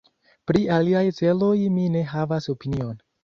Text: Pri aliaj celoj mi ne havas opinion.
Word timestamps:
Pri 0.51 0.61
aliaj 0.77 1.03
celoj 1.17 1.51
mi 1.75 1.85
ne 1.97 2.03
havas 2.15 2.49
opinion. 2.57 2.99